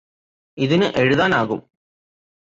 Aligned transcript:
ഇതിന് 0.57 0.87
എഴുതാനാകും 0.95 1.61